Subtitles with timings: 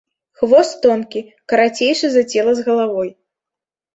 [0.41, 1.21] Хвост тонкі,
[1.51, 3.09] карацейшы за цела з галавой.